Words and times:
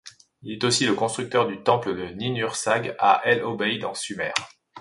Il 0.41 0.53
est 0.53 0.63
aussi 0.63 0.87
le 0.87 0.95
constructeur 0.95 1.45
du 1.45 1.61
temple 1.61 1.95
de 1.95 2.07
Ninhursag 2.15 2.95
à 2.97 3.21
El-Obeïd, 3.23 3.85
en 3.85 3.93
Sumer. 3.93 4.31